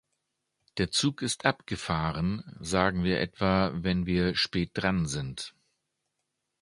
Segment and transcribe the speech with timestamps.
[0.79, 5.53] Der Zug ist abgefahren, sagen wir etwa, wenn wir spät dran sind.